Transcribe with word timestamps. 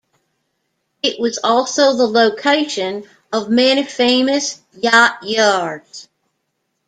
It 1.03 1.19
was 1.19 1.37
also 1.43 1.93
the 1.95 2.07
location 2.07 3.03
of 3.31 3.51
many 3.51 3.83
famous 3.83 4.59
yacht 4.73 5.19
yards. 5.21 6.09